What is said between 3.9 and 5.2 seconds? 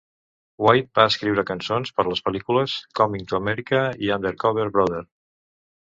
i "Undercover Brother".